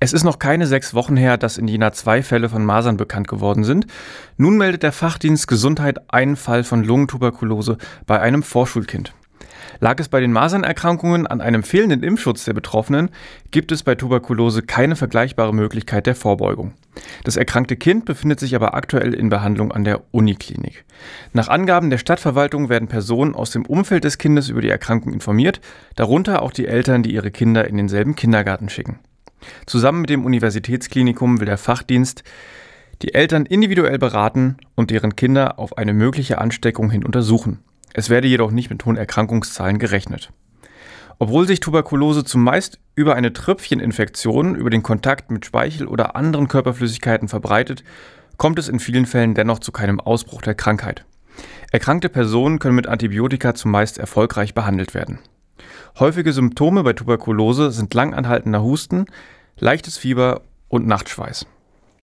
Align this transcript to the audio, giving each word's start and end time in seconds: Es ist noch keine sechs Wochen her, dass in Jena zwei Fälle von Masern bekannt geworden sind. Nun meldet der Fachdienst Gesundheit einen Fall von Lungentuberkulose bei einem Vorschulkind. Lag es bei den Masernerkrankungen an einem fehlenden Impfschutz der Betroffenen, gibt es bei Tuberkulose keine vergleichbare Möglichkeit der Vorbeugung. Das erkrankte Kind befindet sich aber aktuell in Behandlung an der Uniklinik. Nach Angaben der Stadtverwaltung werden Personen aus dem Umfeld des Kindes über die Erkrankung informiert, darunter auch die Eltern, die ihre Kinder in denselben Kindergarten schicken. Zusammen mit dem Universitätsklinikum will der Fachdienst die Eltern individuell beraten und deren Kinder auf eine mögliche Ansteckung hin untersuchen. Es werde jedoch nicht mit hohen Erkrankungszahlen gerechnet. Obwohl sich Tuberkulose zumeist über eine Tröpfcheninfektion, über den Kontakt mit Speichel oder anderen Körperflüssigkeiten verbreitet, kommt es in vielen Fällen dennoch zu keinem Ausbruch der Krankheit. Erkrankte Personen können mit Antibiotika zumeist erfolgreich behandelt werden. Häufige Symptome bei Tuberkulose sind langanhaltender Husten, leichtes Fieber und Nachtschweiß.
Es 0.00 0.12
ist 0.12 0.22
noch 0.22 0.38
keine 0.38 0.68
sechs 0.68 0.94
Wochen 0.94 1.16
her, 1.16 1.36
dass 1.36 1.58
in 1.58 1.66
Jena 1.66 1.90
zwei 1.92 2.22
Fälle 2.22 2.48
von 2.48 2.64
Masern 2.64 2.96
bekannt 2.96 3.26
geworden 3.26 3.64
sind. 3.64 3.86
Nun 4.36 4.56
meldet 4.56 4.84
der 4.84 4.92
Fachdienst 4.92 5.48
Gesundheit 5.48 6.12
einen 6.12 6.36
Fall 6.36 6.62
von 6.62 6.84
Lungentuberkulose 6.84 7.78
bei 8.06 8.20
einem 8.20 8.44
Vorschulkind. 8.44 9.12
Lag 9.80 9.98
es 9.98 10.08
bei 10.08 10.20
den 10.20 10.32
Masernerkrankungen 10.32 11.26
an 11.26 11.40
einem 11.40 11.64
fehlenden 11.64 12.02
Impfschutz 12.02 12.44
der 12.44 12.52
Betroffenen, 12.52 13.10
gibt 13.50 13.72
es 13.72 13.82
bei 13.82 13.96
Tuberkulose 13.96 14.62
keine 14.62 14.94
vergleichbare 14.94 15.52
Möglichkeit 15.52 16.06
der 16.06 16.14
Vorbeugung. 16.14 16.74
Das 17.24 17.36
erkrankte 17.36 17.76
Kind 17.76 18.04
befindet 18.04 18.40
sich 18.40 18.54
aber 18.54 18.74
aktuell 18.74 19.14
in 19.14 19.28
Behandlung 19.28 19.72
an 19.72 19.84
der 19.84 20.02
Uniklinik. 20.12 20.84
Nach 21.32 21.48
Angaben 21.48 21.90
der 21.90 21.98
Stadtverwaltung 21.98 22.68
werden 22.68 22.88
Personen 22.88 23.34
aus 23.34 23.50
dem 23.50 23.66
Umfeld 23.66 24.04
des 24.04 24.18
Kindes 24.18 24.48
über 24.48 24.62
die 24.62 24.70
Erkrankung 24.70 25.12
informiert, 25.12 25.60
darunter 25.96 26.42
auch 26.42 26.52
die 26.52 26.66
Eltern, 26.66 27.02
die 27.02 27.14
ihre 27.14 27.30
Kinder 27.30 27.66
in 27.66 27.76
denselben 27.76 28.14
Kindergarten 28.14 28.68
schicken. 28.68 28.98
Zusammen 29.66 30.00
mit 30.00 30.10
dem 30.10 30.24
Universitätsklinikum 30.24 31.40
will 31.40 31.46
der 31.46 31.58
Fachdienst 31.58 32.24
die 33.02 33.14
Eltern 33.14 33.46
individuell 33.46 33.98
beraten 33.98 34.56
und 34.74 34.90
deren 34.90 35.16
Kinder 35.16 35.58
auf 35.58 35.78
eine 35.78 35.92
mögliche 35.94 36.38
Ansteckung 36.38 36.90
hin 36.90 37.04
untersuchen. 37.04 37.60
Es 37.94 38.10
werde 38.10 38.28
jedoch 38.28 38.50
nicht 38.50 38.70
mit 38.70 38.84
hohen 38.84 38.96
Erkrankungszahlen 38.96 39.78
gerechnet. 39.78 40.32
Obwohl 41.20 41.46
sich 41.46 41.60
Tuberkulose 41.60 42.24
zumeist 42.24 42.78
über 42.94 43.16
eine 43.16 43.32
Tröpfcheninfektion, 43.32 44.54
über 44.54 44.70
den 44.70 44.82
Kontakt 44.84 45.30
mit 45.30 45.44
Speichel 45.44 45.88
oder 45.88 46.14
anderen 46.14 46.46
Körperflüssigkeiten 46.46 47.28
verbreitet, 47.28 47.82
kommt 48.36 48.58
es 48.58 48.68
in 48.68 48.78
vielen 48.78 49.06
Fällen 49.06 49.34
dennoch 49.34 49.58
zu 49.58 49.72
keinem 49.72 49.98
Ausbruch 49.98 50.42
der 50.42 50.54
Krankheit. 50.54 51.04
Erkrankte 51.72 52.08
Personen 52.08 52.60
können 52.60 52.76
mit 52.76 52.86
Antibiotika 52.86 53.54
zumeist 53.54 53.98
erfolgreich 53.98 54.54
behandelt 54.54 54.94
werden. 54.94 55.18
Häufige 55.98 56.32
Symptome 56.32 56.84
bei 56.84 56.92
Tuberkulose 56.92 57.72
sind 57.72 57.92
langanhaltender 57.94 58.62
Husten, 58.62 59.06
leichtes 59.60 59.98
Fieber 59.98 60.42
und 60.68 60.86
Nachtschweiß. 60.86 61.46